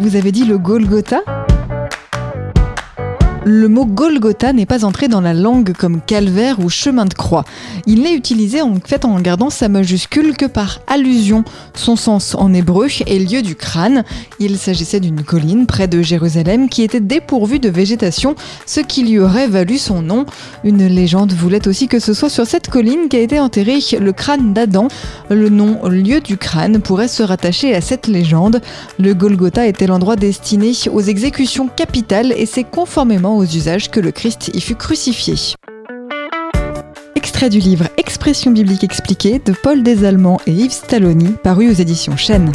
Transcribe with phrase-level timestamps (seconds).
[0.00, 1.20] Vous avez dit le Golgotha?
[3.44, 7.44] Le mot Golgotha n'est pas entré dans la langue comme calvaire ou chemin de croix.
[7.86, 11.44] Il n'est utilisé en fait en gardant sa majuscule que par allusion.
[11.74, 14.04] Son sens en hébreu est lieu du crâne.
[14.40, 18.34] Il s'agissait d'une colline près de Jérusalem qui était dépourvue de végétation,
[18.66, 20.26] ce qui lui aurait valu son nom.
[20.62, 24.52] Une légende voulait aussi que ce soit sur cette colline qu'a été enterré le crâne
[24.52, 24.88] d'Adam.
[25.30, 28.60] Le nom lieu du crâne pourrait se rattacher à cette légende.
[28.98, 34.12] Le Golgotha était l'endroit destiné aux exécutions capitales et c'est conformément aux usages que le
[34.12, 35.34] Christ y fut crucifié.
[37.14, 42.16] Extrait du livre Expression biblique expliquée de Paul Desallemands et Yves Stalloni, paru aux éditions
[42.16, 42.52] Chênes.